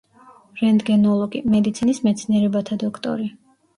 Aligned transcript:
რენტგენოლოგი, 0.61 1.41
მედიცინის 1.55 2.03
მეცნიერებათა 2.07 2.79
დოქტორი. 2.85 3.29